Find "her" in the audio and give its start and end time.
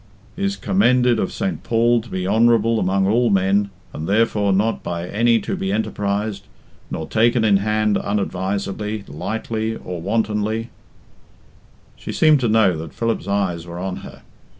13.97-14.23